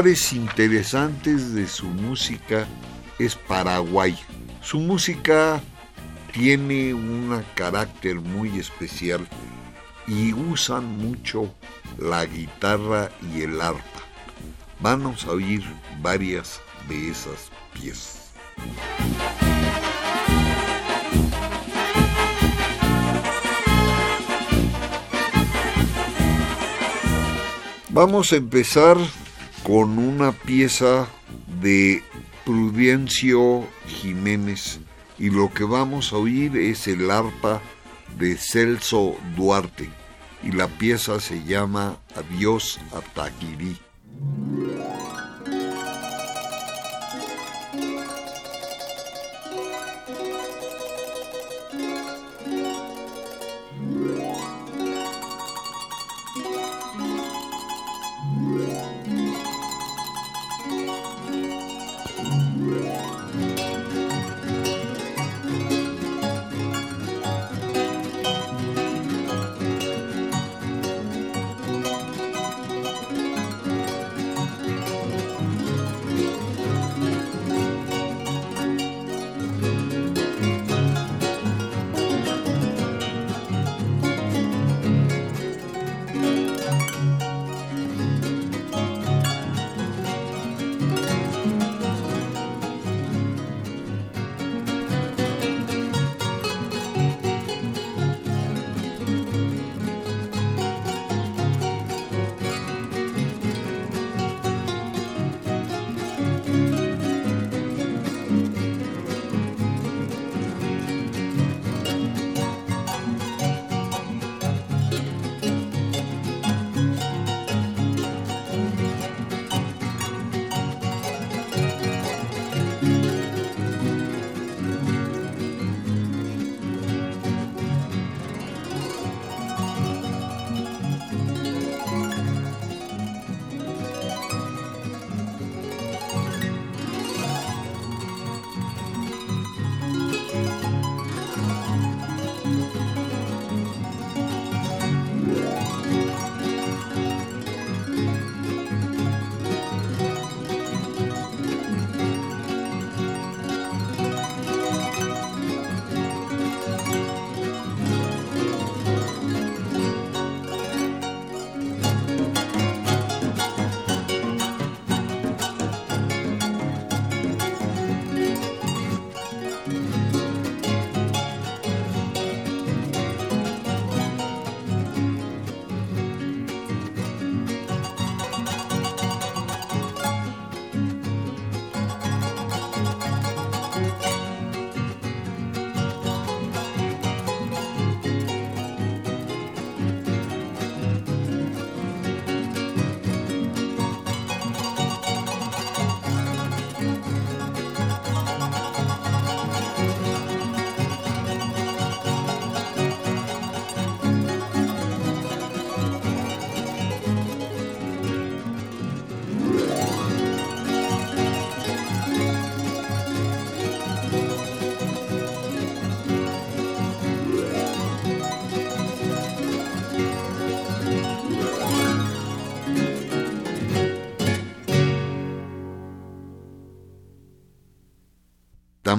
Lugares 0.00 0.32
interesantes 0.32 1.52
de 1.52 1.68
su 1.68 1.84
música 1.84 2.66
es 3.18 3.36
Paraguay. 3.36 4.18
Su 4.62 4.78
música 4.78 5.60
tiene 6.32 6.94
un 6.94 7.44
carácter 7.54 8.14
muy 8.14 8.58
especial 8.58 9.28
y 10.06 10.32
usan 10.32 10.86
mucho 10.96 11.54
la 11.98 12.24
guitarra 12.24 13.10
y 13.30 13.42
el 13.42 13.60
arpa. 13.60 13.82
Vamos 14.80 15.26
a 15.26 15.32
oír 15.32 15.62
varias 16.00 16.62
de 16.88 17.10
esas 17.10 17.50
piezas. 17.74 18.30
Vamos 27.90 28.32
a 28.32 28.36
empezar 28.36 28.96
con 29.62 29.98
una 29.98 30.32
pieza 30.32 31.08
de 31.60 32.02
Prudencio 32.44 33.66
Jiménez 33.86 34.80
y 35.18 35.30
lo 35.30 35.52
que 35.52 35.64
vamos 35.64 36.12
a 36.12 36.16
oír 36.16 36.56
es 36.56 36.88
el 36.88 37.10
arpa 37.10 37.60
de 38.18 38.36
Celso 38.36 39.16
Duarte 39.36 39.90
y 40.42 40.52
la 40.52 40.66
pieza 40.66 41.20
se 41.20 41.44
llama 41.44 41.98
Adiós 42.16 42.80
a 42.92 43.00
Taquirí. 43.14 43.76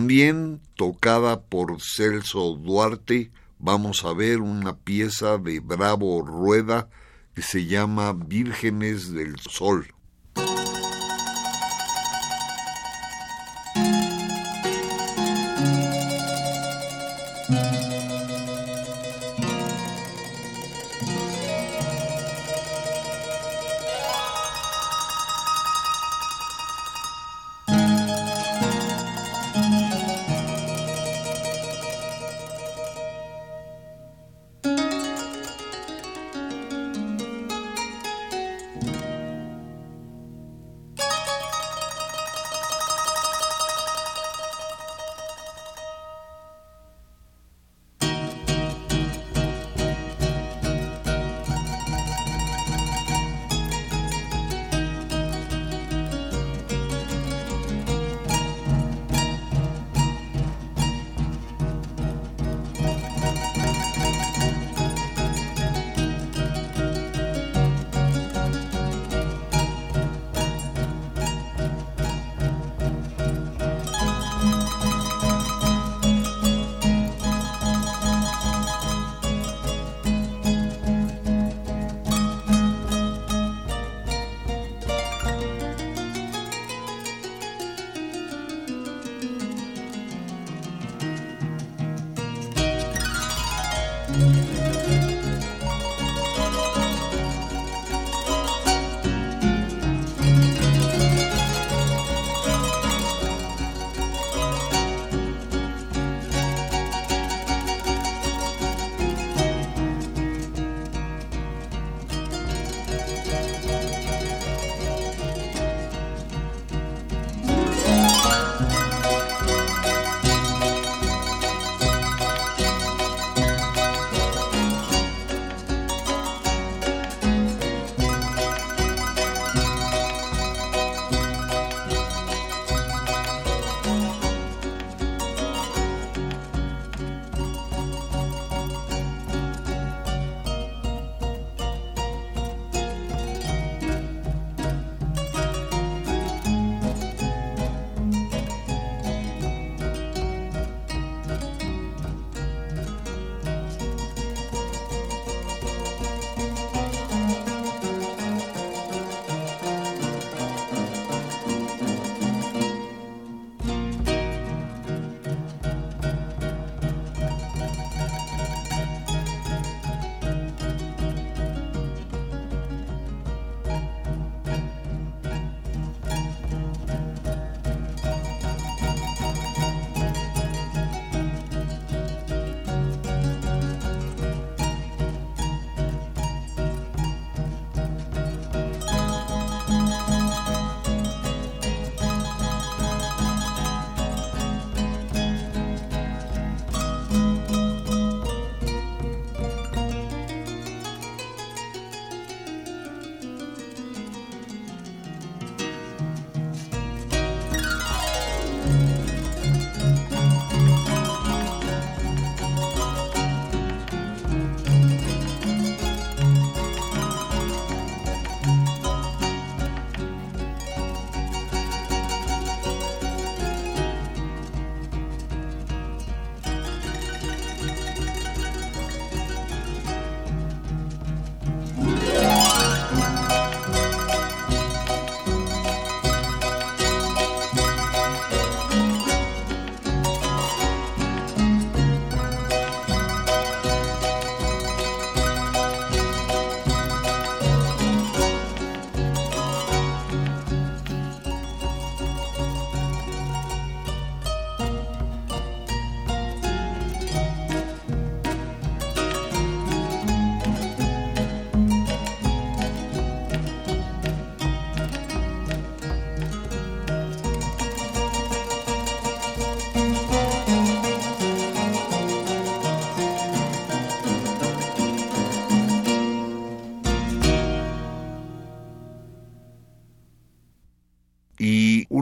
También 0.01 0.61
tocada 0.73 1.43
por 1.43 1.79
Celso 1.79 2.55
Duarte, 2.55 3.29
vamos 3.59 4.03
a 4.03 4.13
ver 4.13 4.41
una 4.41 4.75
pieza 4.75 5.37
de 5.37 5.59
Bravo 5.59 6.23
Rueda 6.23 6.89
que 7.35 7.43
se 7.43 7.67
llama 7.67 8.11
Vírgenes 8.13 9.13
del 9.13 9.39
Sol. 9.39 9.93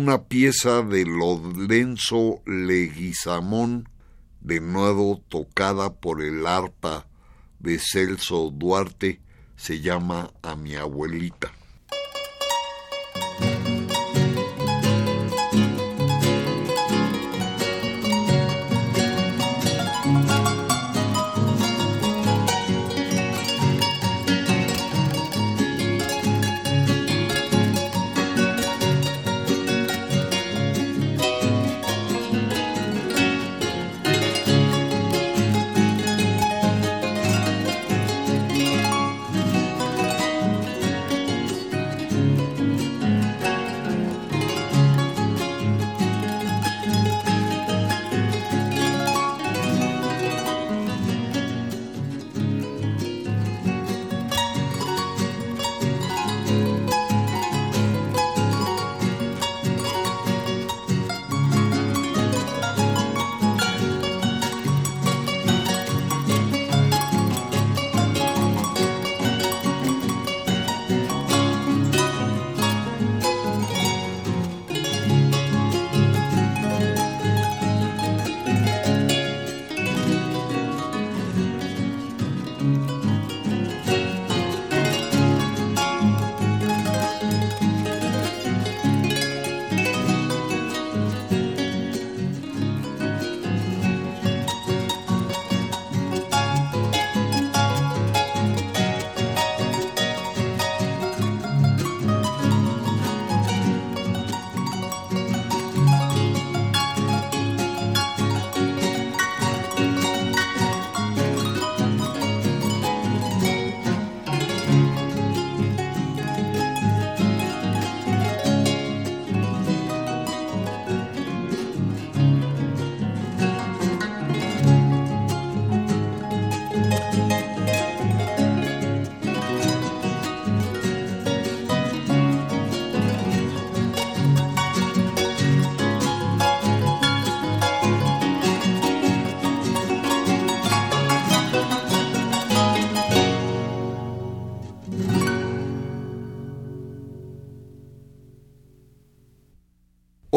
Una 0.09 0.23
pieza 0.23 0.81
de 0.81 1.05
Lorenzo 1.05 2.41
Leguizamón, 2.47 3.87
de 4.41 4.59
nuevo 4.59 5.21
tocada 5.29 5.93
por 5.93 6.23
el 6.23 6.47
arpa 6.47 7.05
de 7.59 7.77
Celso 7.77 8.49
Duarte, 8.49 9.21
se 9.55 9.81
llama 9.81 10.31
A 10.41 10.55
mi 10.55 10.73
abuelita. 10.73 11.51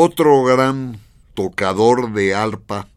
Otro 0.05 0.43
gran 0.43 0.99
tocador 1.35 2.13
de 2.13 2.35
arpa 2.35 2.89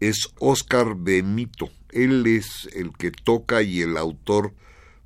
es 0.00 0.28
Oscar 0.38 0.94
Benito. 0.94 1.70
Él 1.92 2.26
es 2.26 2.68
el 2.74 2.92
que 2.92 3.10
toca 3.10 3.62
y 3.62 3.80
el 3.80 3.96
autor 3.96 4.52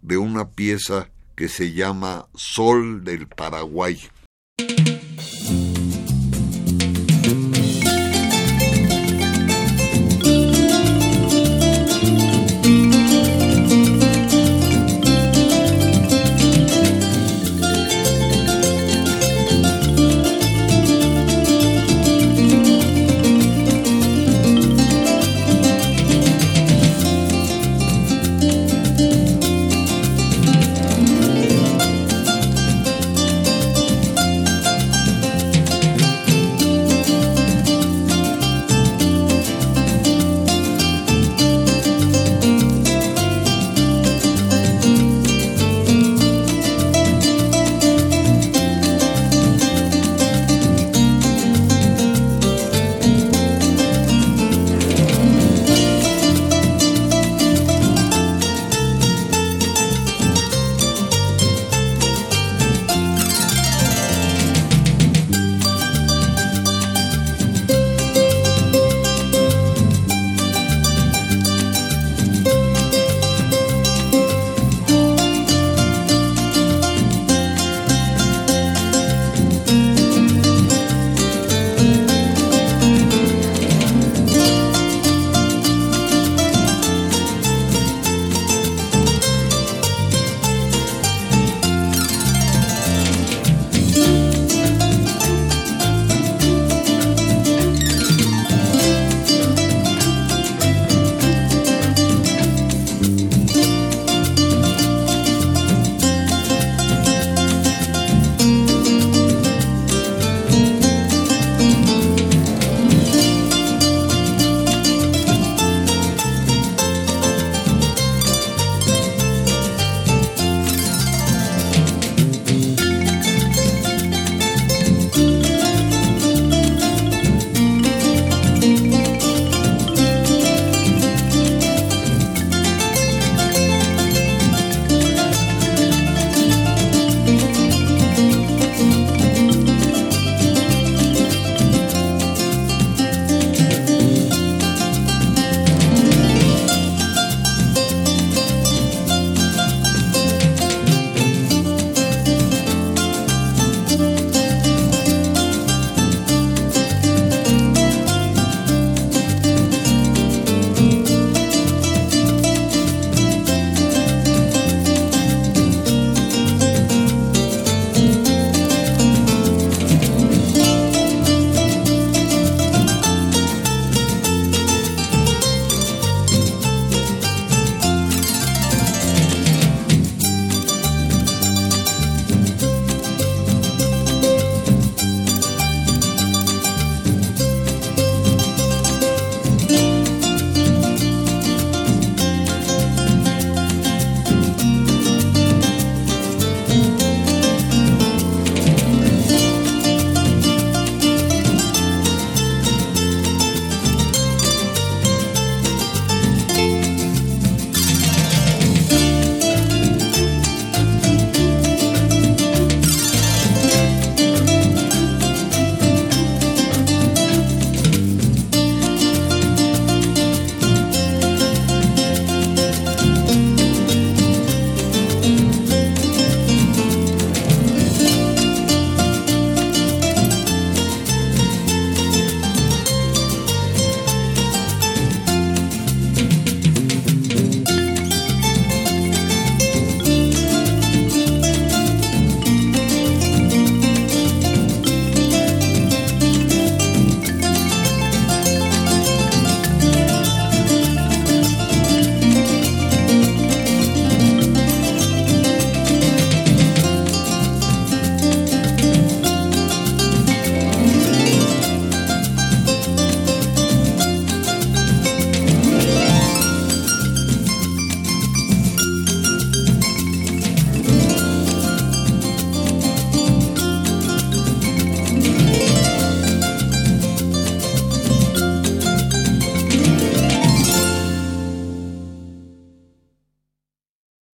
de 0.02 0.18
una 0.18 0.48
pieza 0.48 1.08
que 1.36 1.46
se 1.46 1.72
llama 1.72 2.26
Sol 2.34 3.04
del 3.04 3.28
Paraguay. 3.28 4.00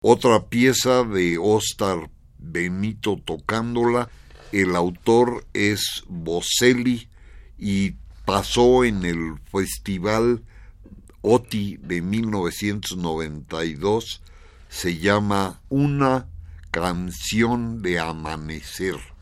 Otra 0.07 0.51
pieza 0.51 1.03
de 1.03 1.39
Ostar 1.39 2.11
Benito 2.37 3.19
tocándola, 3.25 4.11
el 4.53 4.77
autor 4.77 5.47
es 5.55 6.05
Boselli 6.09 7.09
y 7.59 7.93
pasó 8.27 8.85
en 8.85 9.07
el 9.07 9.39
festival 9.51 10.43
OTI 11.23 11.79
de 11.79 12.03
1992, 12.03 14.21
se 14.69 14.99
llama 14.99 15.63
Una 15.71 16.29
canción 16.71 17.81
de 17.81 17.99
amanecer. 17.99 19.14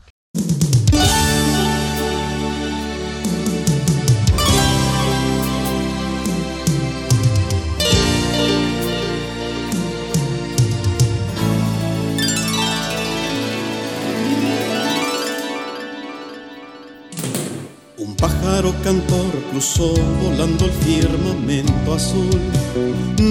Pájaro 18.17 18.73
cantor 18.83 19.31
cruzó 19.51 19.93
volando 20.21 20.65
el 20.65 20.71
firmamento 20.71 21.93
azul 21.93 22.41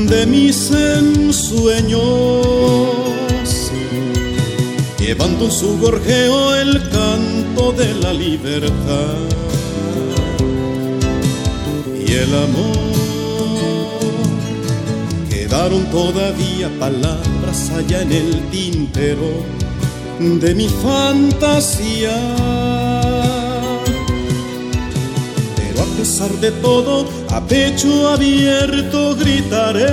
de 0.09 0.27
mis 0.27 0.71
ensueños, 0.71 2.01
llevando 4.99 5.47
en 5.47 5.51
su 5.51 5.79
gorjeo 5.79 6.55
el 6.55 6.81
canto 6.91 7.73
de 7.73 7.95
la 7.95 8.13
libertad 8.13 9.17
y 12.07 12.13
el 12.13 12.35
amor. 12.35 12.93
Quedaron 15.29 15.85
todavía 15.91 16.71
palabras 16.79 17.71
allá 17.71 18.03
en 18.03 18.13
el 18.13 18.41
tintero 18.51 19.31
de 20.19 20.55
mi 20.55 20.69
fantasía 20.69 22.13
a 25.81 25.85
pesar 25.97 26.31
de 26.41 26.51
todo, 26.51 27.07
a 27.31 27.41
pecho 27.41 28.09
abierto 28.09 29.15
gritaré 29.17 29.87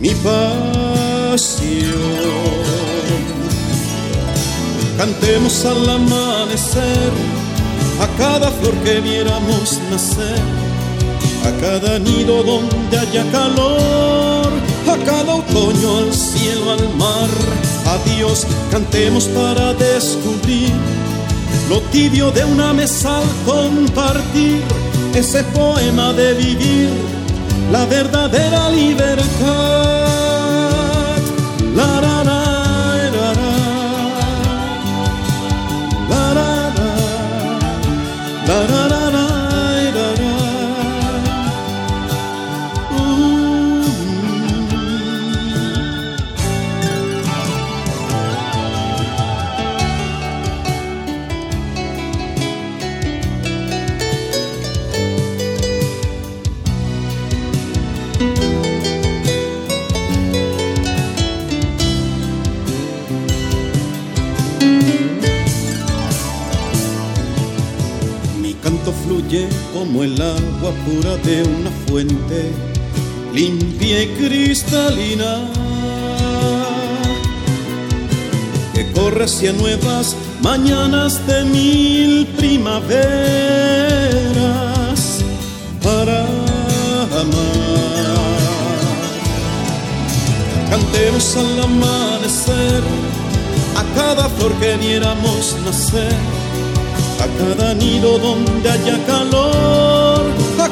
mi 0.00 0.10
pasión. 0.10 1.56
Cantemos 4.98 5.64
al 5.64 5.90
amanecer 5.90 7.12
a 8.00 8.06
cada 8.18 8.50
flor 8.50 8.74
que 8.84 9.00
viéramos 9.00 9.78
nacer, 9.90 10.40
a 11.44 11.50
cada 11.60 11.98
nido 11.98 12.42
donde 12.42 12.98
haya 12.98 13.24
calor, 13.30 14.48
a 14.88 14.96
cada 15.04 15.34
otoño 15.34 15.98
al 15.98 16.12
cielo, 16.12 16.72
al 16.72 16.94
mar. 16.96 17.30
Adiós, 17.86 18.46
cantemos 18.70 19.24
para 19.28 19.74
descubrir 19.74 20.72
lo 21.68 21.80
tibio 21.90 22.30
de 22.30 22.44
una 22.44 22.72
mesa 22.72 23.18
al 23.18 23.24
compartir 23.44 24.62
ese 25.14 25.42
poema 25.44 26.12
de 26.12 26.34
vivir 26.34 26.90
la 27.72 27.84
verdadera 27.86 28.70
libertad. 28.70 29.85
De 71.02 71.42
una 71.42 71.70
fuente, 71.86 72.50
limpia 73.34 74.02
y 74.02 74.06
cristalina, 74.16 75.50
que 78.74 78.90
corre 78.92 79.24
hacia 79.24 79.52
nuevas 79.52 80.16
mañanas 80.42 81.26
de 81.26 81.44
mil 81.44 82.26
primaveras 82.38 83.04
para 85.82 86.20
amar. 87.20 87.56
Cantemos 90.70 91.36
al 91.36 91.60
amanecer 91.62 92.82
a 93.76 93.84
cada 93.94 94.28
flor 94.30 94.52
que 94.54 94.76
viéramos 94.78 95.56
nacer 95.64 96.14
a 97.20 97.26
cada 97.38 97.74
nido 97.74 98.18
donde 98.18 98.70
haya 98.70 99.04
calor, 99.06 99.95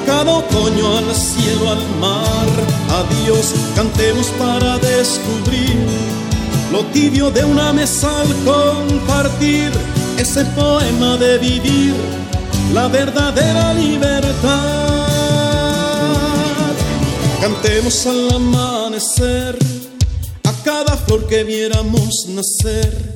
cada 0.07 0.39
otoño 0.39 0.99
al 0.99 1.15
cielo, 1.15 1.71
al 1.71 1.85
mar. 2.01 2.49
Adiós, 2.91 3.55
cantemos 3.75 4.27
para 4.39 4.79
descubrir 4.79 5.77
lo 6.73 6.85
tibio 6.87 7.31
de 7.31 7.45
una 7.45 7.73
mesa 7.73 8.21
al 8.21 8.29
compartir 8.45 9.71
ese 10.19 10.45
poema 10.47 11.17
de 11.17 11.39
vivir 11.39 11.95
la 12.73 12.89
verdadera 12.89 13.75
libertad. 13.75 15.05
Cantemos 17.41 18.07
al 18.07 18.35
amanecer 18.35 19.59
a 20.45 20.53
cada 20.65 20.97
flor 20.97 21.27
que 21.27 21.45
viéramos 21.45 22.27
nacer 22.29 23.15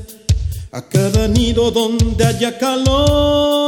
a 0.73 0.83
cada 0.83 1.27
nido 1.29 1.71
donde 1.71 2.25
haya 2.25 2.59
calor, 2.59 3.68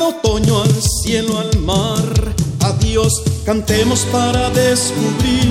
otoño 0.00 0.62
al 0.62 0.74
cielo, 1.02 1.38
al 1.38 1.58
mar. 1.58 2.34
Adiós, 2.60 3.22
cantemos 3.44 4.00
para 4.12 4.48
descubrir 4.50 5.50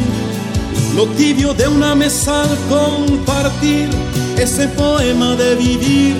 lo 0.95 1.05
tibio 1.07 1.53
de 1.53 1.67
una 1.67 1.93
mesa 1.95 2.43
al 2.43 2.57
compartir 2.69 3.89
ese 4.37 4.67
poema 4.69 5.35
de 5.35 5.55
vivir 5.55 6.15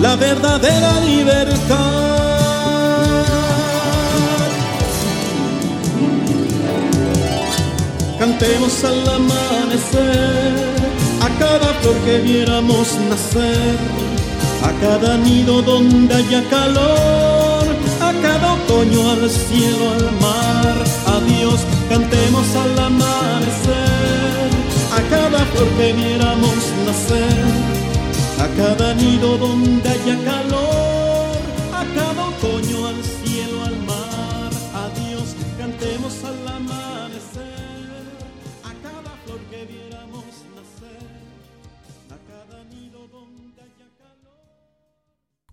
la 0.00 0.16
verdadera 0.16 1.00
libertad. 1.00 2.12
Cantemos 8.18 8.84
al 8.84 9.08
amanecer 9.08 10.54
a 11.20 11.28
cada 11.38 11.74
flor 11.80 11.96
que 12.04 12.18
viéramos 12.18 12.88
nacer, 13.08 13.78
a 14.62 14.72
cada 14.80 15.16
nido 15.18 15.62
donde 15.62 16.14
haya 16.14 16.42
calor, 16.48 17.64
a 18.00 18.12
cada 18.22 18.54
otoño 18.54 19.10
al 19.10 19.28
cielo, 19.28 19.90
al 19.96 20.12
mar. 20.20 20.76
Adiós, 21.16 21.60
cantemos 21.88 22.46
al 22.56 22.78
amanecer, 22.78 24.48
a 24.98 25.00
cada 25.10 25.40
flor 25.46 25.68
que 25.78 25.92
viéramos 25.92 26.60
nacer, 26.86 27.44
a 28.44 28.46
cada 28.56 28.94
nido 28.94 29.36
donde 29.36 29.88
haya 29.88 30.16
calor, 30.24 30.61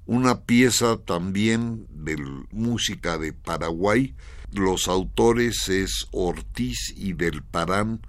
una 0.09 0.41
pieza 0.41 0.97
también 0.97 1.85
de 1.91 2.17
música 2.49 3.19
de 3.19 3.31
Paraguay. 3.31 4.15
Los 4.51 4.87
autores 4.87 5.69
es 5.69 6.07
Ortiz 6.09 6.95
y 6.97 7.13
del 7.13 7.43
Parán 7.43 8.01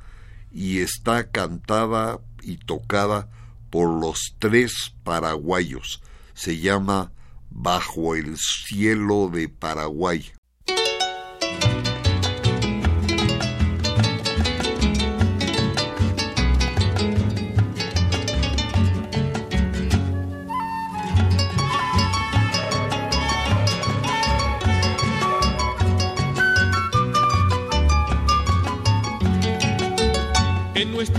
y 0.51 0.79
está 0.79 1.31
cantada 1.31 2.19
y 2.41 2.57
tocada 2.57 3.29
por 3.69 4.01
los 4.01 4.35
tres 4.39 4.95
paraguayos. 5.05 6.01
Se 6.33 6.59
llama 6.59 7.13
Bajo 7.51 8.15
el 8.15 8.39
cielo 8.39 9.29
de 9.31 9.51
Paraguay. 9.51 10.25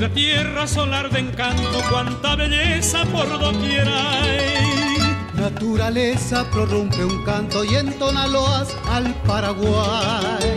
Tierra 0.09 0.67
solar 0.67 1.09
de 1.09 1.19
encanto, 1.19 1.81
cuánta 1.89 2.35
belleza 2.35 3.03
por 3.05 3.27
doquier 3.39 3.87
hay. 3.87 4.51
Naturaleza 5.35 6.49
prorrumpe 6.49 7.03
un 7.05 7.23
canto 7.23 7.63
y 7.63 7.75
entona 7.75 8.27
loas 8.27 8.69
al 8.89 9.13
Paraguay. 9.23 10.55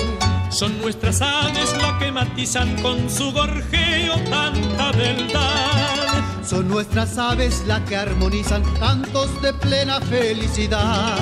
Son 0.51 0.79
nuestras 0.81 1.21
aves 1.21 1.75
las 1.83 1.93
que 1.99 2.13
matizan 2.13 2.81
con 2.81 3.11
su 3.11 3.33
gorjeo 3.33 4.15
tanta 4.31 4.93
verdad. 4.93 6.25
Son 6.45 6.69
nuestras 6.69 7.19
aves 7.19 7.65
las 7.67 7.81
que 7.83 7.97
armonizan 7.97 8.63
cantos 8.79 9.43
de 9.43 9.53
plena 9.55 10.01
felicidad. 10.01 11.19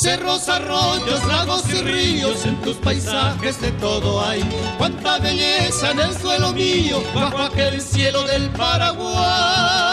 Cerros, 0.00 0.48
arroyos, 0.48 1.22
lagos 1.26 1.62
y 1.68 1.82
ríos, 1.82 2.46
en 2.46 2.56
tus 2.62 2.76
paisajes 2.76 3.60
de 3.60 3.70
todo 3.72 4.24
hay. 4.24 4.40
Cuánta 4.78 5.18
belleza 5.18 5.90
en 5.90 6.00
el 6.00 6.18
suelo 6.18 6.54
mío, 6.54 7.02
bajo 7.14 7.36
aquel 7.36 7.82
cielo 7.82 8.22
del 8.22 8.48
Paraguay. 8.48 9.89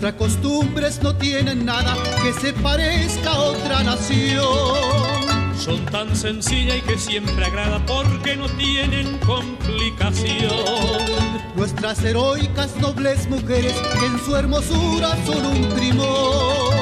Nuestras 0.00 0.28
costumbres 0.28 1.02
no 1.02 1.16
tienen 1.16 1.64
nada 1.64 1.96
que 2.22 2.32
se 2.32 2.52
parezca 2.52 3.32
a 3.32 3.40
otra 3.40 3.82
nación. 3.82 4.46
Son 5.58 5.84
tan 5.86 6.14
sencillas 6.14 6.76
y 6.76 6.80
que 6.82 6.96
siempre 6.96 7.44
agrada 7.44 7.84
porque 7.84 8.36
no 8.36 8.48
tienen 8.50 9.18
complicación. 9.18 10.54
Nuestras 11.56 12.04
heroicas 12.04 12.76
nobles 12.76 13.28
mujeres 13.28 13.74
que 13.98 14.06
en 14.06 14.20
su 14.20 14.36
hermosura 14.36 15.18
son 15.26 15.44
un 15.44 15.68
primor. 15.70 16.72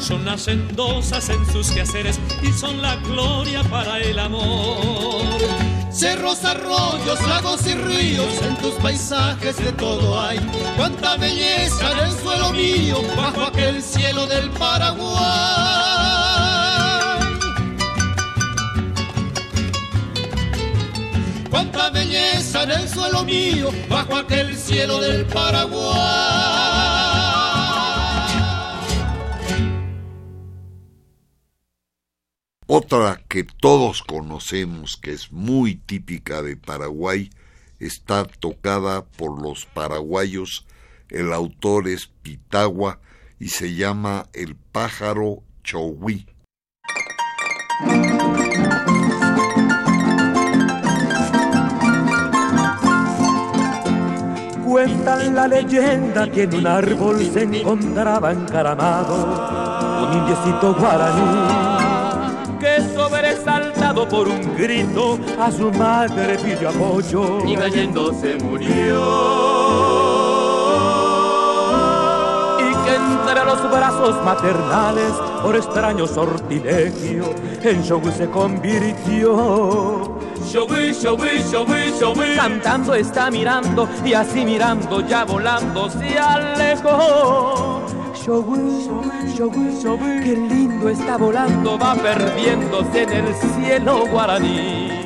Son 0.00 0.28
hacendosas 0.28 1.28
en 1.28 1.46
sus 1.52 1.70
quehaceres 1.70 2.18
y 2.42 2.50
son 2.50 2.82
la 2.82 2.96
gloria 2.96 3.62
para 3.70 4.00
el 4.00 4.18
amor. 4.18 5.77
Cerros, 5.90 6.44
arroyos, 6.44 7.20
lagos 7.26 7.66
y 7.66 7.74
ríos, 7.74 8.42
en 8.42 8.56
tus 8.56 8.74
paisajes 8.74 9.56
de 9.56 9.72
todo 9.72 10.20
hay. 10.20 10.38
Cuánta 10.76 11.16
belleza 11.16 11.92
en 11.92 11.98
el 11.98 12.12
suelo 12.12 12.52
mío, 12.52 12.98
bajo 13.16 13.42
aquel 13.42 13.82
cielo 13.82 14.26
del 14.26 14.50
Paraguay. 14.50 15.18
Cuánta 21.50 21.90
belleza 21.90 22.62
en 22.64 22.70
el 22.70 22.88
suelo 22.88 23.24
mío, 23.24 23.70
bajo 23.88 24.16
aquel 24.16 24.56
cielo 24.56 25.00
del 25.00 25.24
Paraguay. 25.26 26.67
Otra 32.80 33.20
que 33.26 33.42
todos 33.42 34.04
conocemos, 34.04 34.96
que 34.96 35.10
es 35.10 35.32
muy 35.32 35.74
típica 35.74 36.42
de 36.42 36.56
Paraguay, 36.56 37.28
está 37.80 38.24
tocada 38.24 39.04
por 39.04 39.42
los 39.42 39.66
paraguayos. 39.66 40.64
El 41.08 41.32
autor 41.32 41.88
es 41.88 42.06
Pitagua 42.06 43.00
y 43.40 43.48
se 43.48 43.74
llama 43.74 44.26
El 44.32 44.54
pájaro 44.54 45.42
chowí. 45.64 46.28
Cuentan 54.64 55.34
la 55.34 55.48
leyenda 55.48 56.30
que 56.30 56.44
en 56.44 56.54
un 56.54 56.66
árbol 56.68 57.28
se 57.32 57.42
encontraba 57.42 58.30
encaramado 58.30 60.06
un 60.06 60.16
indiecito 60.16 60.76
guaraní 60.76 61.67
por 64.06 64.28
un 64.28 64.54
grito 64.56 65.18
a 65.40 65.50
su 65.50 65.72
madre 65.72 66.36
pidió 66.36 66.68
apoyo 66.68 67.44
y 67.46 67.56
cayendo 67.56 68.12
se 68.12 68.36
murió. 68.36 69.00
Y 72.58 72.84
que 72.84 72.94
entre 72.94 73.44
los 73.44 73.70
brazos 73.70 74.24
maternales, 74.24 75.12
por 75.42 75.56
extraño 75.56 76.06
sortilegio, 76.06 77.24
en 77.62 77.82
Shogui 77.82 78.12
se 78.12 78.28
convirtió. 78.28 80.18
Shogui, 80.46 80.92
Shogui, 80.92 81.42
Shogui, 81.50 81.92
Shogui. 81.98 82.36
Cantando 82.36 82.94
está 82.94 83.30
mirando 83.30 83.88
y 84.04 84.12
así 84.12 84.44
mirando 84.44 85.00
ya 85.06 85.24
volando 85.24 85.90
se 85.90 86.18
alejó. 86.18 87.77
Shogui, 88.28 90.20
qué 90.22 90.36
lindo 90.36 90.90
está 90.90 91.16
volando, 91.16 91.78
va 91.78 91.94
perdiéndose 91.94 93.04
en 93.04 93.24
el 93.24 93.34
cielo 93.34 94.06
guaraní. 94.06 94.97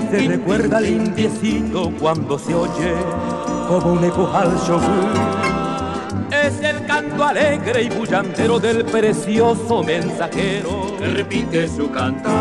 Se 0.00 0.28
recuerda 0.28 0.78
al 0.78 0.86
indiecito 0.86 1.92
cuando 1.98 2.38
se 2.38 2.54
oye 2.54 2.94
como 3.68 3.92
un 3.92 4.04
eco 4.04 4.30
al. 4.32 4.52
Es 6.30 6.60
el 6.62 6.86
canto 6.86 7.24
alegre 7.24 7.82
y 7.82 7.88
bullandero 7.90 8.58
del 8.58 8.84
precioso 8.84 9.82
mensajero 9.82 10.96
que 10.98 11.06
repite 11.06 11.68
su 11.68 11.90
cantar. 11.90 12.32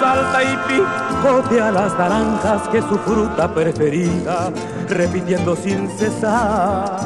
Salta 0.00 0.42
y 0.42 0.56
picotea 0.68 1.70
las 1.70 1.98
naranjas 1.98 2.68
que 2.68 2.78
es 2.78 2.84
su 2.84 2.98
fruta 2.98 3.52
preferida, 3.52 4.52
repitiendo 4.88 5.54
sin 5.56 5.88
cesar. 5.90 7.00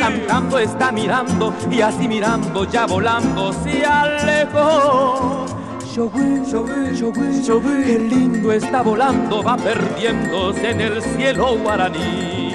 Cantando 0.00 0.58
está 0.58 0.90
mirando 0.90 1.54
y 1.70 1.80
así 1.80 2.08
mirando 2.08 2.64
ya 2.64 2.86
volando 2.86 3.52
se 3.52 3.84
alejó. 3.84 5.46
Showí, 5.94 6.42
showí, 6.46 7.42
showí. 7.42 7.84
Qué 7.84 7.98
lindo 7.98 8.52
está 8.52 8.82
volando, 8.82 9.42
va 9.42 9.56
perdiéndose 9.56 10.70
en 10.70 10.80
el 10.80 11.02
cielo 11.02 11.56
guaraní. 11.58 12.52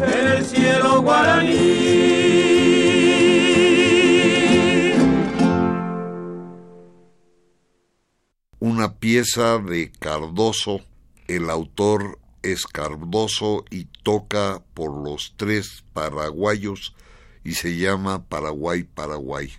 En 0.00 0.26
el 0.28 0.44
cielo 0.44 1.02
guaraní. 1.02 2.22
Una 8.60 8.94
pieza 8.94 9.58
de 9.58 9.90
Cardoso, 9.90 10.80
el 11.26 11.50
autor 11.50 12.18
es 12.42 12.66
Cardoso 12.66 13.64
y 13.70 13.86
toca 14.02 14.62
por 14.74 14.96
los 14.96 15.34
tres 15.36 15.84
paraguayos 15.92 16.94
y 17.44 17.54
se 17.54 17.76
llama 17.76 18.24
Paraguay, 18.28 18.84
Paraguay. 18.84 19.52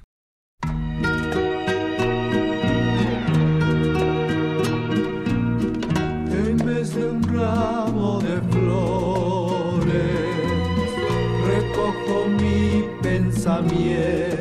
En 6.32 6.58
vez 6.66 6.96
de 6.96 7.06
un 7.06 7.24
ramo 7.24 8.22
de 8.22 8.42
flores, 8.52 9.84
recojo 11.46 12.28
mi 12.28 12.84
pensamiento 13.02 14.33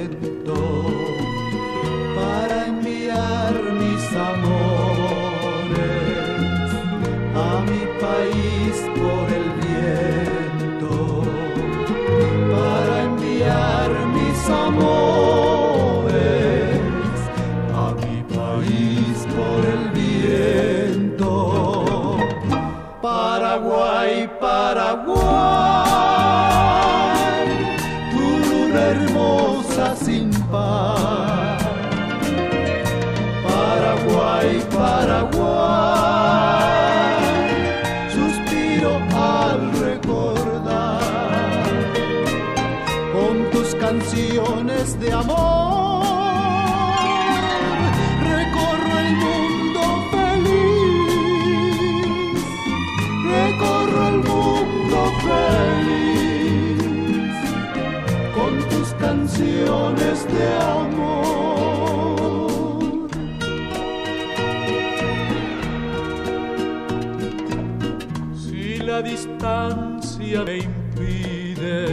distancia 70.32 70.44
me 70.44 70.58
impide 70.58 71.86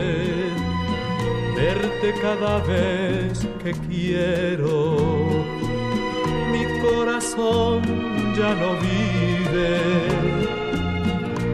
verte 1.55 2.13
cada 2.21 2.59
vez 2.59 3.47
que 3.63 3.71
quiero, 3.87 5.27
mi 6.51 6.63
corazón 6.81 7.81
ya 8.37 8.55
no 8.55 8.69
vive, 8.79 9.79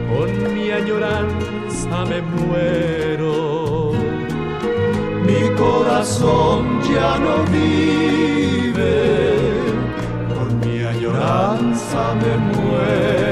con 0.10 0.54
mi 0.54 0.72
añoranza 0.72 2.06
me 2.06 2.22
muero. 2.22 3.94
Mi 5.26 5.50
corazón 5.58 6.82
ya 6.84 7.18
no 7.18 7.44
vive, 7.52 8.96
por 10.30 10.48
mi 10.64 10.84
añoranza 10.84 12.14
me 12.22 12.34
muero. 12.56 13.26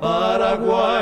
Paraguay, 0.00 0.99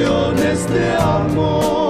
de 0.00 0.96
amor. 0.96 1.80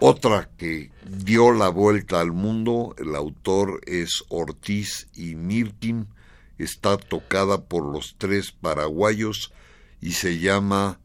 Otra 0.00 0.50
que 0.56 0.90
dio 1.06 1.52
la 1.52 1.68
vuelta 1.68 2.20
al 2.20 2.32
mundo, 2.32 2.94
el 2.98 3.14
autor 3.14 3.80
es 3.86 4.24
Ortiz 4.28 5.08
y 5.14 5.34
Mirkin, 5.34 6.08
está 6.58 6.96
tocada 6.96 7.64
por 7.64 7.84
los 7.84 8.16
tres 8.18 8.52
paraguayos 8.52 9.52
y 10.00 10.12
se 10.12 10.38
llama 10.38 10.98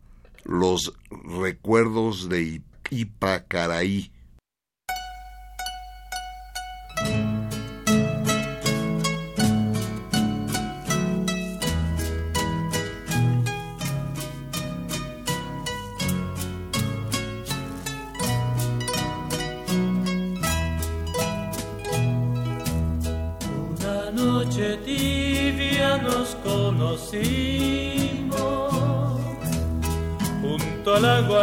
Los 0.44 0.94
Recuerdos 1.10 2.30
de 2.30 2.62
Ipacaraí. 2.89 4.12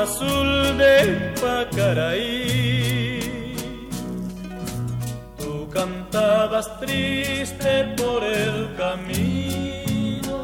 Azul 0.02 0.78
de 0.78 1.34
Pacaraí. 1.40 3.20
Tú 5.38 5.68
cantabas 5.68 6.66
triste 6.80 7.72
por 7.96 8.24
el 8.24 8.74
camino, 8.76 10.38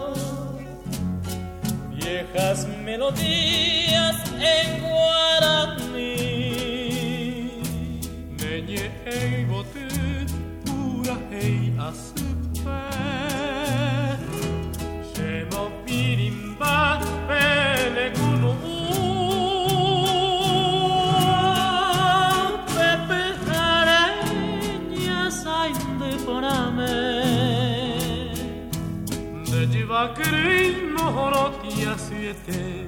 viejas 1.95 2.67
melodías 2.85 4.17
en 4.55 4.69
guaraní. 4.85 6.15
Neñe 8.39 8.85
ei 9.07 9.45
botu, 9.51 9.87
pura 10.65 11.17
ei 11.31 11.73
pirimba 15.87 17.01
pele 17.29 18.07
kunu 18.17 18.76
jivakri 29.97 30.93
mohorotia 30.93 31.97
siete 31.97 32.87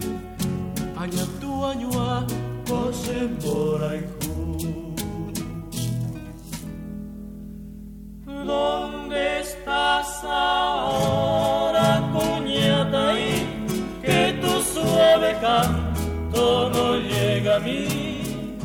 aña 0.97 1.25
tu 1.40 1.64
añua 1.64 2.27
kosembora 2.68 3.92
¿Dónde 8.27 9.40
estás 9.40 10.25
ahora, 10.25 11.88
cuñata? 12.12 13.14
que 14.03 14.38
tu 14.40 14.53
suave 14.73 15.37
canto 15.40 16.71
no 16.71 16.97
llega 16.97 17.57
a 17.57 17.61
mí. 17.61 18.57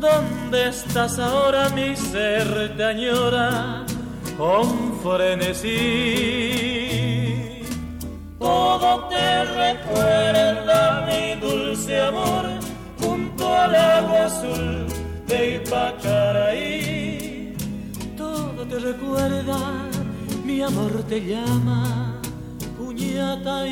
¿Dónde 0.00 0.68
estás 0.68 1.18
ahora, 1.18 1.68
mi 1.70 1.94
ser 1.96 2.76
te 2.76 2.84
añora 2.84 3.84
con 4.38 4.98
frenesí? 5.02 6.69
Todo 8.40 9.06
te 9.08 9.44
recuerda 9.44 11.06
mi 11.06 11.40
dulce 11.40 12.00
amor 12.00 12.46
junto 13.00 13.54
al 13.54 13.74
agua 13.76 14.24
azul 14.24 14.86
de 15.28 15.56
Ipacaraí 15.56 17.00
te 18.70 18.78
recuerda, 18.78 19.58
mi 20.44 20.62
amor 20.62 21.02
te 21.08 21.20
llama, 21.20 22.20
puñata 22.78 23.66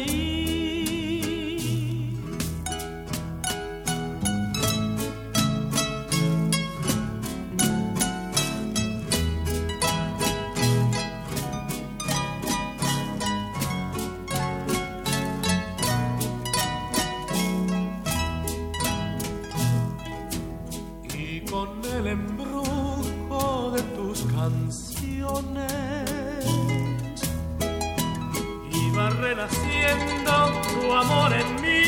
renaciendo 29.38 30.32
tu 30.62 30.92
amor 30.92 31.32
en 31.32 31.60
mí. 31.62 31.84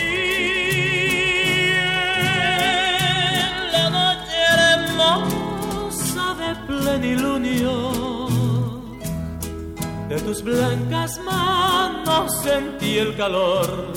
La 3.72 3.90
noche 3.90 4.38
hermosa 4.72 6.26
de 6.34 6.54
plenilunio. 6.66 8.28
De 10.08 10.20
tus 10.20 10.42
blancas 10.42 11.20
manos 11.24 12.40
sentí 12.42 12.98
el 12.98 13.16
calor 13.16 13.92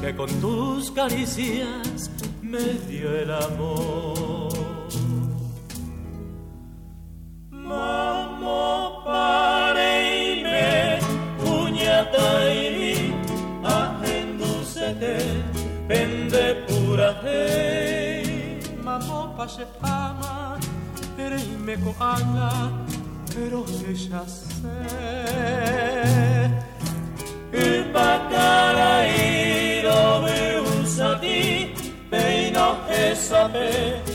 que 0.00 0.14
con 0.16 0.28
tus 0.40 0.90
caricias 0.92 2.10
me 2.42 2.64
dio 2.88 3.16
el 3.16 3.32
amor. 3.32 4.09
Ere 21.70 21.74
y 21.74 21.84
me 21.84 21.92
coanga 21.92 22.70
pero 23.34 23.64
que 23.64 23.94
ya 23.94 24.24
sé. 24.26 24.48
Y 27.52 27.92
para 27.92 29.06
ir 29.06 29.84
me 30.22 30.60
usa 30.60 31.20
ti 31.20 31.72
peino 32.10 32.78
esa 32.88 33.48
pe 33.48 34.09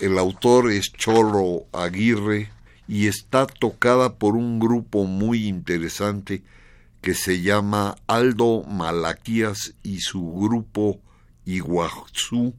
el 0.00 0.18
autor 0.18 0.70
es 0.70 0.92
Cholo 0.92 1.66
Aguirre 1.72 2.52
y 2.86 3.08
está 3.08 3.44
tocada 3.48 4.14
por 4.14 4.36
un 4.36 4.60
grupo 4.60 5.02
muy 5.02 5.48
interesante 5.48 6.44
que 7.00 7.14
se 7.14 7.42
llama 7.42 7.96
Aldo 8.06 8.62
Malaquías 8.62 9.74
y 9.82 9.98
su 9.98 10.32
grupo 10.32 11.00
Iguazú. 11.44 12.54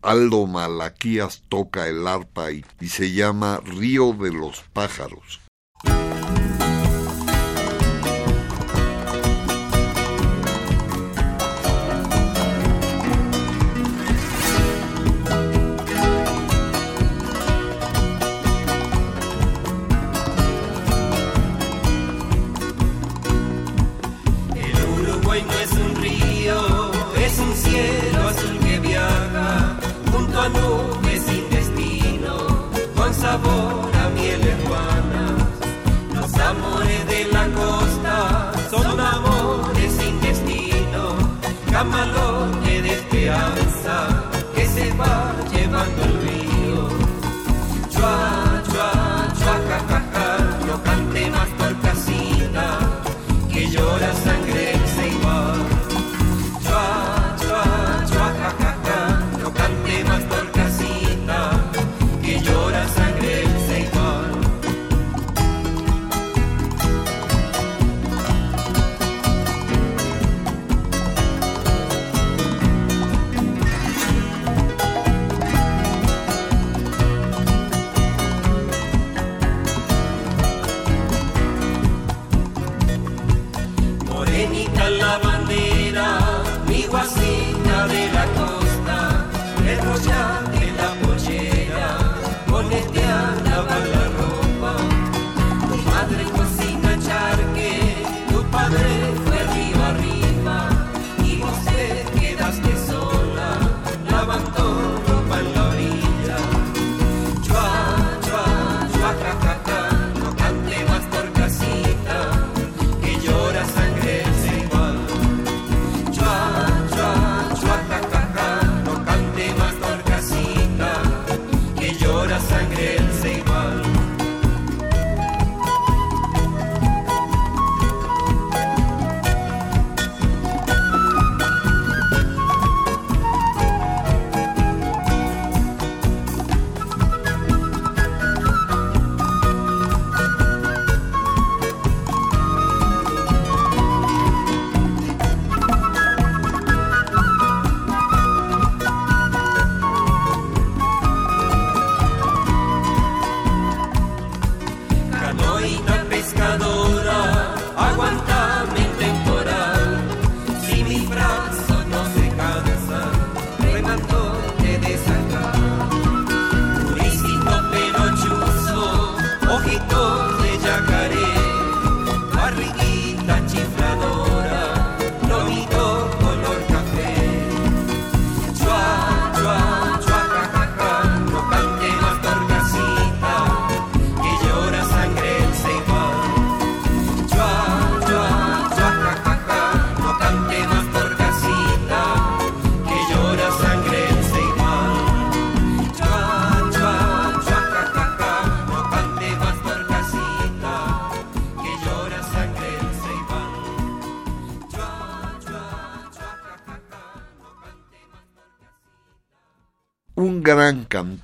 Aldo 0.00 0.46
Malaquías 0.46 1.42
toca 1.50 1.86
el 1.86 2.06
arpa 2.06 2.50
y 2.50 2.64
se 2.88 3.12
llama 3.12 3.60
Río 3.62 4.14
de 4.14 4.32
los 4.32 4.62
Pájaros. 4.72 5.41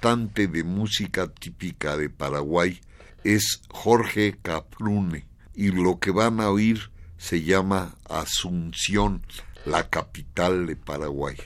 De 0.01 0.63
música 0.63 1.27
típica 1.27 1.97
de 1.97 2.09
Paraguay 2.09 2.81
es 3.25 3.61
Jorge 3.69 4.39
Caprune 4.41 5.27
y 5.55 5.73
lo 5.73 5.99
que 5.99 6.13
van 6.13 6.41
a 6.41 6.51
oír 6.51 6.93
se 7.17 7.43
llama 7.43 7.97
Asunción, 8.09 9.23
la 9.67 9.91
capital 9.91 10.67
de 10.67 10.77
Paraguay. 10.77 11.37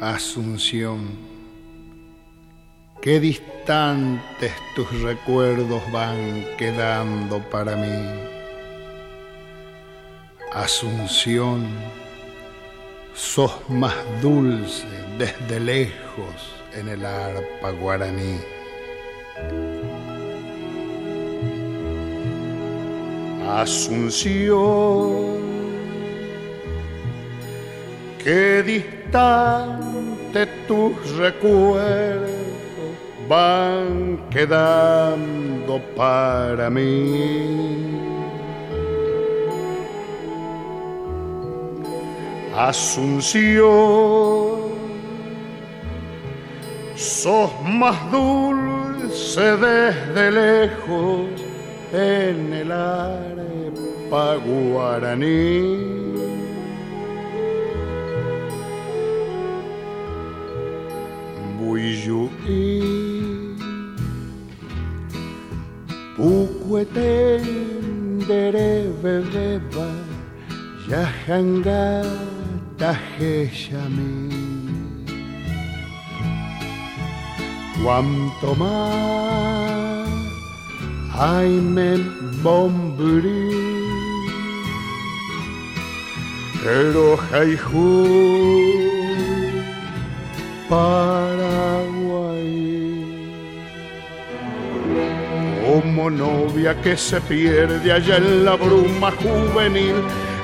Asunción, 0.00 1.18
qué 3.02 3.18
distantes 3.18 4.52
tus 4.76 4.88
recuerdos 5.02 5.82
van 5.90 6.46
quedando 6.56 7.42
para 7.50 7.74
mí. 7.74 8.37
Asunción, 10.58 11.68
sos 13.14 13.52
más 13.68 13.94
dulce 14.20 14.88
desde 15.16 15.60
lejos 15.60 16.52
en 16.74 16.88
el 16.88 17.06
arpa 17.06 17.70
guaraní. 17.70 18.40
Asunción, 23.48 24.56
qué 28.24 28.64
distante 28.64 30.46
tus 30.66 31.16
recuerdos 31.18 32.30
van 33.28 34.28
quedando 34.28 35.80
para 35.94 36.68
mí. 36.68 38.07
Asunción, 42.58 43.62
sos 46.96 47.52
más 47.62 48.10
dulce 48.10 49.56
desde 49.56 50.30
lejos 50.32 51.28
en 51.92 52.52
el 52.52 52.72
arepa 52.72 54.34
guaraní. 54.44 55.76
Buyuí, 61.60 62.82
Pucuetén, 66.16 67.44
Derebeba, 68.26 69.86
Cuanto 77.82 78.54
más 78.54 80.08
Jaime 81.18 81.98
Bomburi, 82.42 83.50
pero 86.62 87.16
Jaiju, 87.16 88.06
Paraguay. 90.68 91.18
Como 95.66 96.08
novia 96.10 96.80
que 96.80 96.96
se 96.96 97.20
pierde 97.22 97.90
allá 97.92 98.18
en 98.18 98.44
la 98.44 98.54
bruma 98.54 99.10
juvenil, 99.10 99.96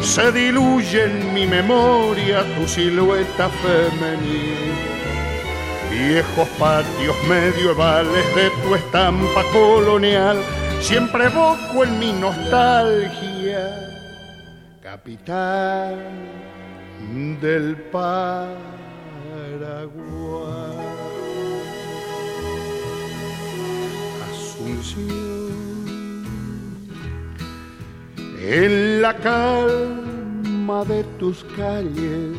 se 0.04 0.30
diluye 0.32 1.04
en 1.04 1.32
mi 1.32 1.46
memoria 1.46 2.44
tu 2.54 2.68
silueta 2.68 3.48
femenil. 3.48 4.74
Viejos 5.90 6.48
patios 6.58 7.16
medievales 7.28 8.34
de 8.34 8.50
tu 8.62 8.74
estampa 8.74 9.42
colonial, 9.52 10.38
siempre 10.80 11.24
evoco 11.24 11.84
en 11.84 11.98
mi 11.98 12.12
nostalgia, 12.12 13.70
capital 14.82 15.96
del 17.40 17.76
Paraguay. 17.92 18.54
Asunción, 24.30 25.33
en 28.46 29.00
la 29.00 29.16
calma 29.16 30.84
de 30.84 31.02
tus 31.18 31.42
calles, 31.56 32.36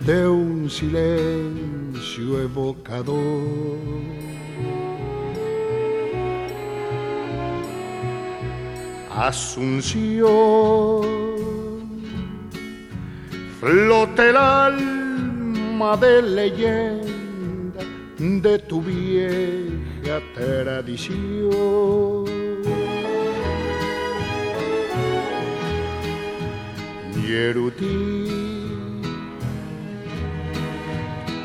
de 0.00 0.26
un 0.26 0.70
silencio 0.70 2.40
evocador. 2.40 3.44
Asunción, 9.10 10.26
flote 13.60 14.30
el 14.30 14.36
alma 14.36 15.98
de 15.98 16.22
leyenda 16.22 17.84
de 18.18 18.58
tu 18.60 18.80
vieja 18.80 20.22
tradición. 20.34 22.45
Yerutí, 27.26 28.28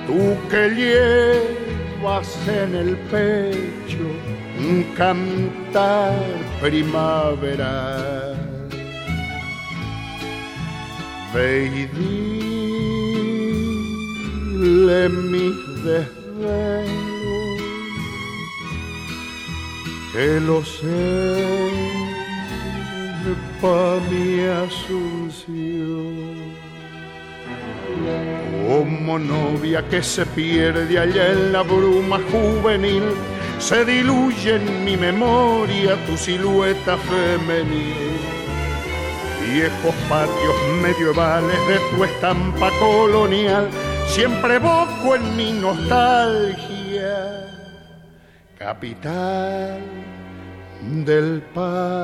tú 0.05 0.19
que 0.49 0.63
llevas 0.79 2.29
en 2.47 2.75
el 2.75 2.95
pecho 3.09 4.05
un 4.59 4.84
cantar 4.95 6.13
primaveral. 6.61 8.38
Ve 11.34 11.51
y 11.65 11.86
dile 14.59 15.01
mis 15.09 15.57
desvelos, 15.84 16.91
que 20.13 20.27
lo 20.41 20.57
sé 20.63 21.41
pa' 23.61 23.99
mi 24.09 24.43
asunción. 24.63 25.20
Como 28.82 29.19
novia 29.19 29.88
que 29.88 30.01
se 30.01 30.25
pierde 30.25 30.97
allá 30.97 31.34
en 31.34 31.51
la 31.53 31.61
bruma 31.61 32.19
juvenil, 32.32 33.03
se 33.59 33.86
diluye 33.86 34.55
en 34.55 34.84
mi 34.84 34.97
memoria 34.97 36.03
tu 36.07 36.17
silueta 36.17 36.97
femenil. 36.97 38.17
Viejos 39.45 39.93
patios 40.09 40.55
medievales 40.82 41.59
de 41.67 41.77
tu 41.91 42.03
estampa 42.03 42.71
colonial, 42.79 43.69
siempre 44.07 44.55
evoco 44.55 45.13
en 45.13 45.38
mi 45.38 45.51
nostalgia, 45.51 47.19
capital 48.57 49.79
del 51.05 51.43
Paraguay. 51.53 52.01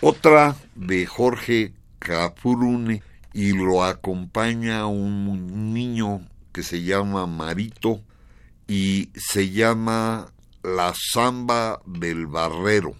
Otra 0.00 0.54
de 0.76 1.06
Jorge 1.06 1.72
Capurune 1.98 3.02
y 3.32 3.52
lo 3.52 3.82
acompaña 3.82 4.86
un 4.86 5.74
niño 5.74 6.20
que 6.52 6.62
se 6.62 6.84
llama 6.84 7.26
Marito 7.26 8.00
y 8.68 9.10
se 9.16 9.50
llama 9.50 10.32
La 10.62 10.94
Zamba 11.12 11.80
del 11.84 12.28
Barrero. 12.28 12.94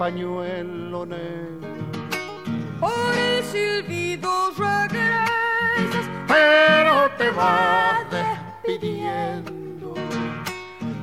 Pañuelo 0.00 1.04
negro 1.04 1.68
por 2.80 3.12
el 3.14 3.44
silbido 3.44 4.30
regresas, 4.56 6.06
pero 6.26 7.10
te 7.18 7.30
vas 7.32 8.06
despidiendo. 8.10 9.92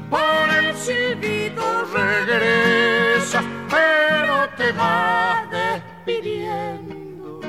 Por 0.10 0.50
el 0.60 0.76
silbido 0.76 1.86
regresas, 1.94 3.46
pero 3.70 4.50
te 4.58 4.72
vas 4.72 5.48
despidiendo. 5.52 7.40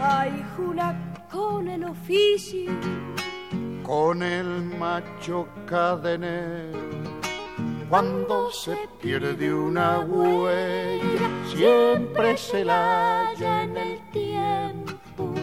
Ay, 0.00 0.44
Juna, 0.56 0.94
con 1.28 1.66
el 1.66 1.82
oficio, 1.82 2.70
con 3.82 4.22
el 4.22 4.62
macho 4.78 5.48
cadenero 5.66 6.93
cuando 7.88 8.50
se 8.50 8.76
pierde 9.00 9.52
una 9.52 10.00
huella, 10.00 11.28
siempre 11.54 12.36
se 12.36 12.64
la 12.64 13.28
halla 13.28 13.62
en 13.62 13.76
el 13.76 14.10
tiempo. 14.10 15.34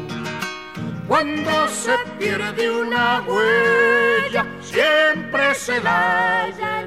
Cuando 1.07 1.67
se 1.67 1.95
pierde 2.17 2.71
una 2.71 3.23
huella, 3.27 4.45
siempre 4.61 5.53
se 5.55 5.81
la 5.81 6.43
halla 6.43 6.80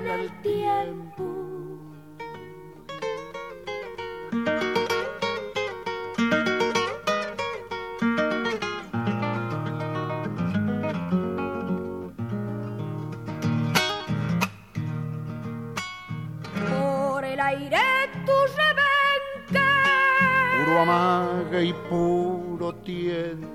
y 21.63 21.73
puro 21.89 22.75
tiempo, 22.77 23.49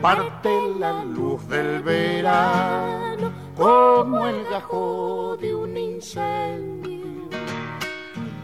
parte 0.00 0.48
la 0.78 1.04
luz 1.04 1.46
del 1.48 1.82
verano 1.82 3.32
como 3.56 4.26
el 4.26 4.44
gajo 4.44 5.36
de 5.40 5.54
un 5.54 5.76
incendio. 5.76 7.28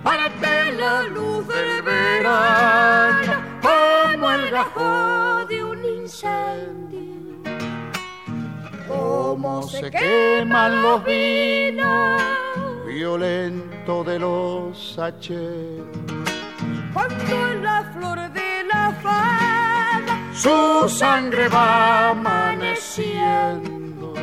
Parte 0.03 0.72
la 0.72 1.03
luz 1.05 1.46
del 1.49 1.82
verano 1.82 3.32
como 3.62 4.30
el 4.30 4.51
gajo 4.51 5.46
de 5.49 5.64
un 5.64 5.84
incendio. 5.84 7.42
Como 8.86 9.62
se 9.62 9.90
queman 9.90 10.82
los 10.82 11.05
vinos 11.05 12.22
violentos 12.86 14.07
de 14.07 14.18
los 14.18 14.99
hacheros 14.99 15.86
cuando 16.92 17.55
la 17.62 17.88
flor 17.99 18.18
de 18.32 18.64
la 18.72 18.92
falda 19.03 20.14
su 20.34 20.88
sangre 20.88 21.49
va 21.49 22.11
amaneciendo. 22.11 24.14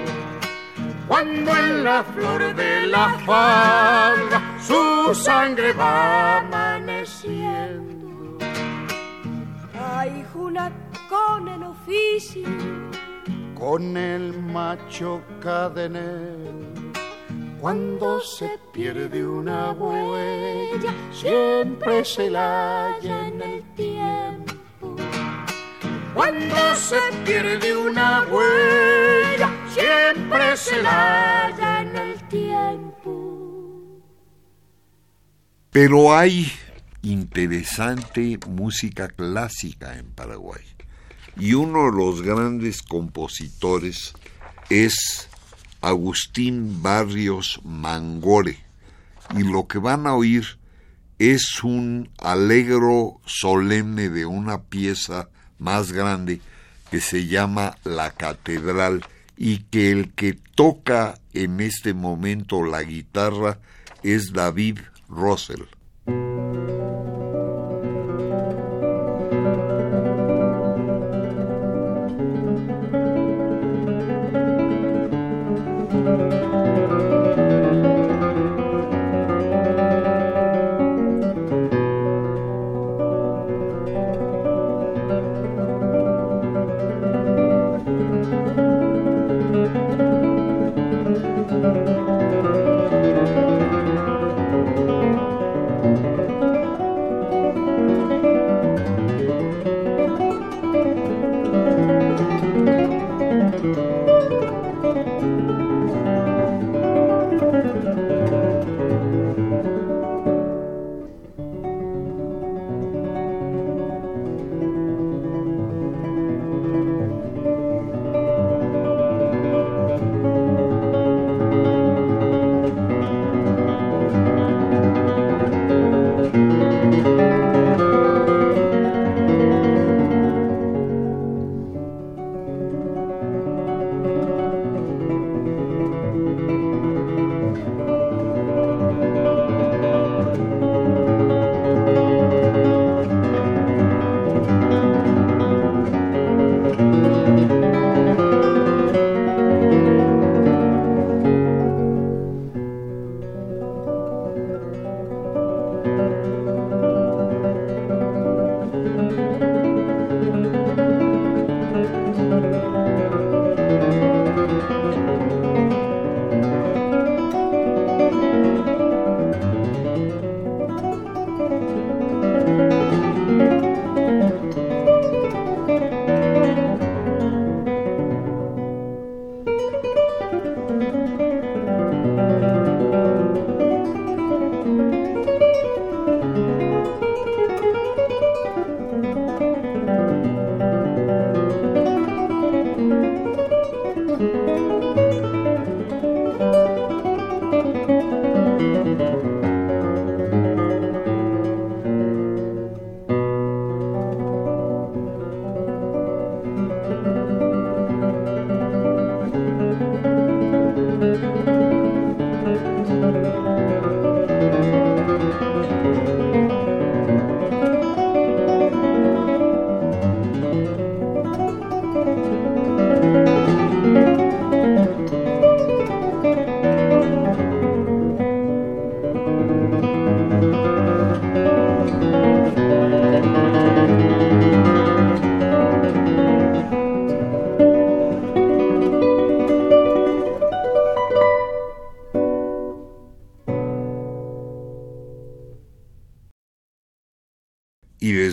Cuando 1.07 1.55
en 1.55 1.83
la 1.83 2.03
flor 2.03 2.55
de 2.55 2.87
la 2.87 3.09
falda 3.25 4.41
su 4.59 5.13
sangre 5.13 5.73
va 5.73 6.37
amaneciendo. 6.37 8.37
Ay, 9.97 10.25
Juna, 10.33 10.71
con 11.09 11.49
el 11.49 11.63
oficio, 11.63 12.47
con 13.53 13.97
el 13.97 14.41
macho 14.41 15.21
cadenero 15.41 16.74
cuando 17.65 18.21
se 18.21 18.59
pierde 18.71 19.25
una 19.25 19.71
huella, 19.71 20.93
siempre 21.11 22.05
se 22.05 22.29
la 22.29 22.93
halla 22.93 23.27
en 23.27 23.41
el 23.41 23.63
tiempo. 23.73 24.95
Cuando 26.13 26.75
se 26.75 26.99
pierde 27.25 27.75
una 27.75 28.21
huella, 28.29 29.49
siempre 29.73 30.55
se 30.55 30.83
la 30.83 31.47
halla 31.47 31.81
en 31.81 31.97
el 31.97 32.27
tiempo. 32.27 33.99
Pero 35.71 36.15
hay 36.15 36.51
interesante 37.01 38.37
música 38.47 39.07
clásica 39.07 39.97
en 39.97 40.11
Paraguay. 40.11 40.61
Y 41.39 41.55
uno 41.55 41.85
de 41.85 41.97
los 41.97 42.21
grandes 42.21 42.83
compositores 42.83 44.13
es 44.69 45.29
Agustín 45.85 46.81
Barrios 46.81 47.61
Mangore. 47.63 48.57
Y 49.35 49.43
lo 49.43 49.67
que 49.67 49.77
van 49.77 50.07
a 50.07 50.15
oír 50.15 50.57
es 51.19 51.63
un 51.63 52.09
alegro 52.17 53.21
solemne 53.27 54.09
de 54.09 54.25
una 54.25 54.63
pieza 54.63 55.29
más 55.59 55.91
grande 55.91 56.41
que 56.89 57.01
se 57.01 57.27
llama 57.27 57.77
La 57.83 58.09
Catedral 58.09 59.05
y 59.37 59.59
que 59.59 59.91
el 59.91 60.11
que 60.13 60.33
toca 60.33 61.19
en 61.33 61.59
este 61.59 61.93
momento 61.93 62.63
la 62.63 62.81
guitarra 62.81 63.59
es 64.01 64.33
David 64.33 64.79
Russell. 65.07 65.65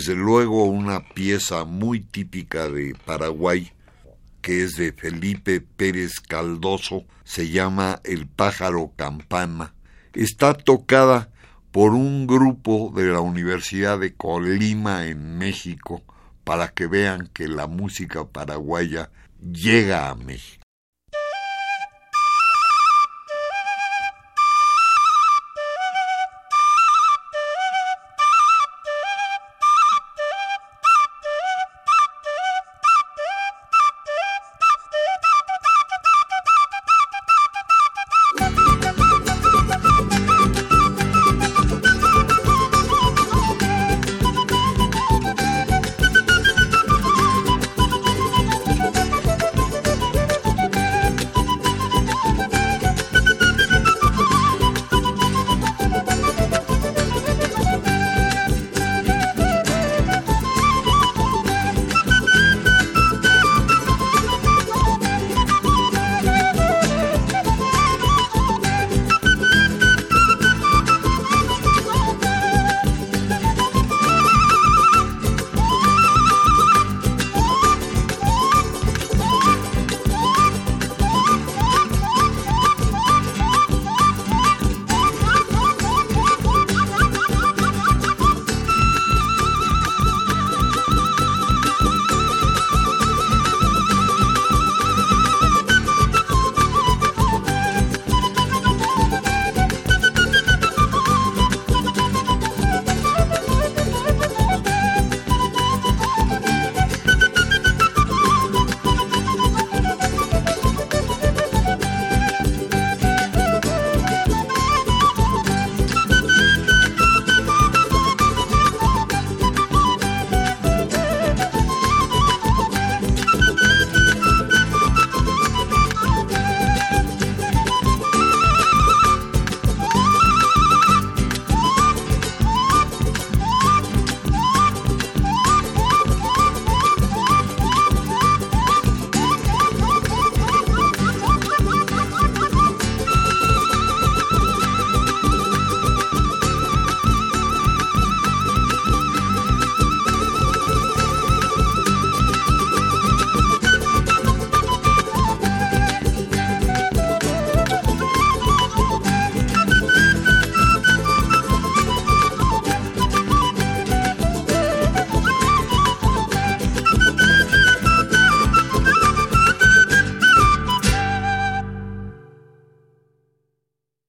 Desde 0.03 0.15
luego 0.15 0.65
una 0.65 0.99
pieza 0.99 1.63
muy 1.63 2.01
típica 2.01 2.67
de 2.67 2.93
Paraguay, 3.05 3.71
que 4.41 4.61
es 4.65 4.75
de 4.75 4.91
Felipe 4.91 5.61
Pérez 5.61 6.19
Caldoso, 6.19 7.05
se 7.23 7.47
llama 7.47 8.01
El 8.03 8.27
pájaro 8.27 8.91
campana. 8.97 9.73
Está 10.13 10.55
tocada 10.55 11.29
por 11.71 11.93
un 11.93 12.27
grupo 12.27 12.91
de 12.93 13.05
la 13.13 13.21
Universidad 13.21 13.97
de 13.97 14.13
Colima 14.13 15.07
en 15.07 15.37
México 15.37 16.01
para 16.43 16.67
que 16.67 16.87
vean 16.87 17.29
que 17.33 17.47
la 17.47 17.67
música 17.67 18.25
paraguaya 18.25 19.09
llega 19.39 20.09
a 20.09 20.15
México. 20.15 20.62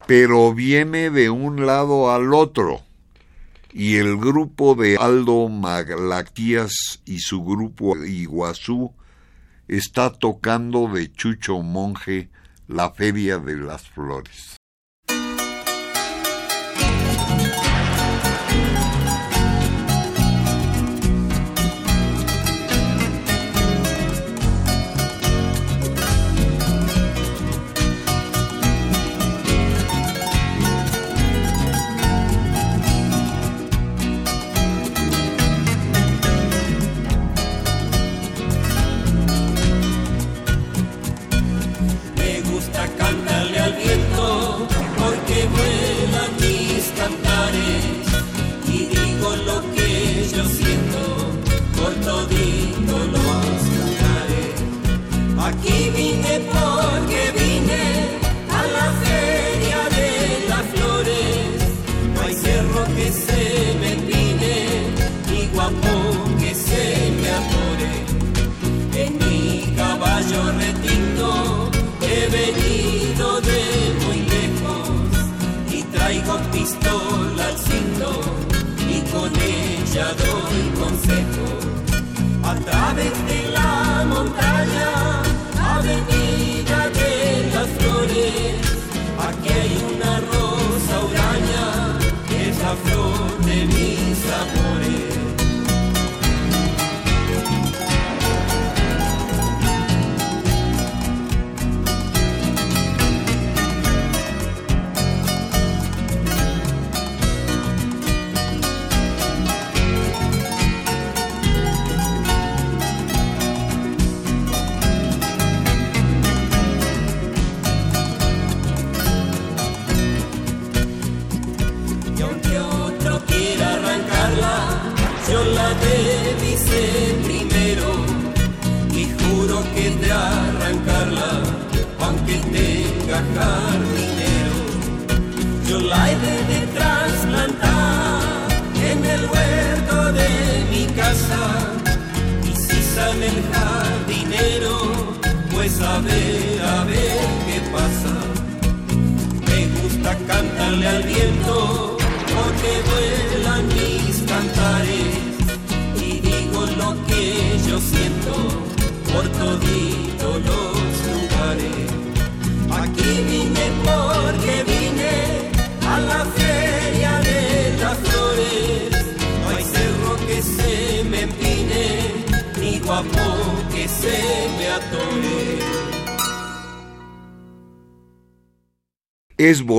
Pero 0.07 0.55
viene 0.55 1.11
de 1.11 1.31
un 1.31 1.67
lado 1.67 2.13
al 2.13 2.35
otro. 2.35 2.83
Y 3.73 3.97
el 3.97 4.17
grupo 4.17 4.75
de 4.75 4.97
Aldo 4.97 5.49
Maglaquías 5.49 7.01
y 7.05 7.19
su 7.19 7.45
grupo 7.45 7.97
Iguazú 7.97 8.93
está 9.67 10.13
tocando 10.13 10.89
de 10.89 11.11
Chucho 11.11 11.61
Monje 11.61 12.29
la 12.69 12.91
Feria 12.91 13.39
de 13.39 13.57
las 13.57 13.89
Flores. 13.89 14.57
escuchado 79.95 80.41
un 80.51 80.71
consejo 80.81 81.45
a 82.43 82.55
través 82.57 83.27
de 83.29 83.51
la 83.53 84.05
montaña. 84.09 85.04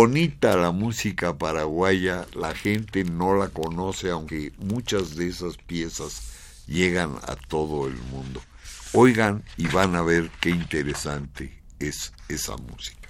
Bonita 0.05 0.55
la 0.55 0.69
música 0.69 1.35
paraguaya, 1.35 2.27
la 2.35 2.53
gente 2.53 3.03
no 3.03 3.35
la 3.35 3.47
conoce, 3.47 4.11
aunque 4.11 4.53
muchas 4.59 5.15
de 5.15 5.29
esas 5.29 5.57
piezas 5.57 6.21
llegan 6.67 7.15
a 7.23 7.35
todo 7.35 7.87
el 7.87 7.95
mundo. 8.11 8.39
Oigan 8.93 9.43
y 9.57 9.65
van 9.65 9.95
a 9.95 10.03
ver 10.03 10.29
qué 10.39 10.51
interesante 10.51 11.59
es 11.79 12.13
esa 12.29 12.55
música. 12.55 13.09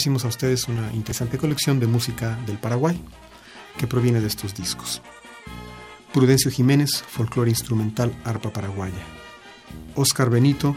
Ofrecimos 0.00 0.24
a 0.24 0.28
ustedes 0.28 0.66
una 0.66 0.90
interesante 0.94 1.36
colección 1.36 1.78
de 1.78 1.86
música 1.86 2.38
del 2.46 2.56
Paraguay 2.56 2.98
que 3.76 3.86
proviene 3.86 4.22
de 4.22 4.28
estos 4.28 4.54
discos. 4.54 5.02
Prudencio 6.14 6.50
Jiménez, 6.50 7.04
folclore 7.06 7.50
instrumental, 7.50 8.10
arpa 8.24 8.50
paraguaya. 8.50 9.04
Oscar 9.96 10.30
Benito, 10.30 10.74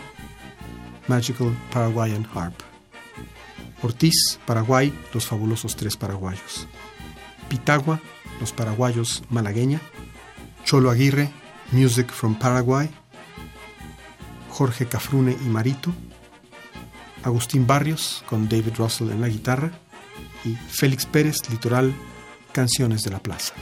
Magical 1.08 1.56
Paraguayan 1.72 2.28
Harp. 2.36 2.54
Ortiz, 3.82 4.40
Paraguay, 4.46 4.94
Los 5.14 5.26
Fabulosos 5.26 5.78
Tres 5.78 5.96
Paraguayos. 5.96 6.68
Pitagua, 7.48 8.02
Los 8.42 8.52
Paraguayos 8.52 9.24
Malagueña. 9.30 9.80
Cholo 10.66 10.92
Aguirre, 10.92 11.32
Music 11.72 12.12
from 12.12 12.36
Paraguay. 12.38 12.90
Jorge 14.50 14.86
Cafrune 14.86 15.32
y 15.32 15.48
Marito. 15.48 15.94
Agustín 17.24 17.66
Barrios 17.66 18.24
con 18.28 18.48
David 18.50 18.74
Russell 18.78 19.12
en 19.12 19.22
la 19.22 19.30
guitarra 19.30 19.72
y 20.46 20.56
Félix 20.56 21.06
Pérez, 21.06 21.50
Litoral, 21.50 21.94
Canciones 22.52 23.04
de 23.04 23.12
la 23.12 23.20
Plaza. 23.20 23.54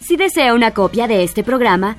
Si 0.00 0.16
desea 0.16 0.54
una 0.54 0.72
copia 0.72 1.06
de 1.06 1.22
este 1.22 1.44
programa, 1.44 1.98